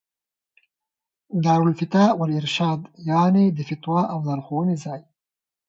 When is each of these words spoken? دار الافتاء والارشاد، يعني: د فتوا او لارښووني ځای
دار 1.43 1.61
الافتاء 1.65 2.11
والارشاد، 2.19 2.81
يعني: 3.09 3.43
د 3.57 3.59
فتوا 3.69 4.01
او 4.13 4.19
لارښووني 4.27 4.75
ځای 4.83 5.01